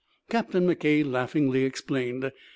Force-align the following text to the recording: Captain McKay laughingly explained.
Captain 0.31 0.65
McKay 0.65 1.05
laughingly 1.05 1.63
explained. 1.63 2.31